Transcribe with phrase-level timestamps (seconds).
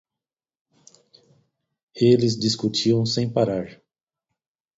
[1.93, 3.79] Eles discutiam sem parar.